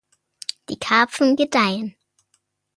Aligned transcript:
Die 0.69 0.79
Karpfen 0.79 1.35
gedeihen. 1.35 1.95